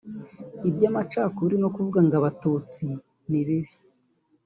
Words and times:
Iby’amacakubiri 0.69 1.57
no 1.59 1.69
kuvuga 1.75 1.99
ngo 2.05 2.15
Abatutsi 2.19 2.79
ni 2.87 2.95
babi 3.45 3.59